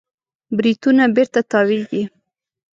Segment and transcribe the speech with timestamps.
[0.55, 2.03] بریتونونه بېرته تاوېږي.